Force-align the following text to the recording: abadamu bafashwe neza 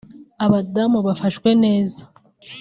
abadamu 0.45 0.97
bafashwe 1.07 1.49
neza 1.63 2.01